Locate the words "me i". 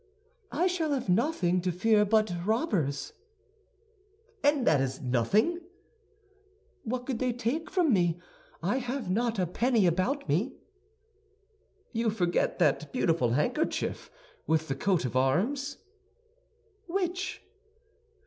7.93-8.77